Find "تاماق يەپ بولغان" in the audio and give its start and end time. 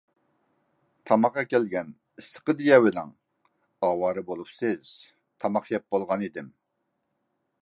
5.45-6.29